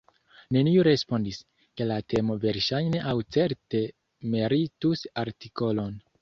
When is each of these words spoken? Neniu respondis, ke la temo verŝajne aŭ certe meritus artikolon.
Neniu 0.55 0.85
respondis, 0.85 1.41
ke 1.81 1.87
la 1.89 1.97
temo 2.13 2.37
verŝajne 2.45 3.03
aŭ 3.11 3.13
certe 3.37 3.83
meritus 4.37 5.05
artikolon. 5.27 5.95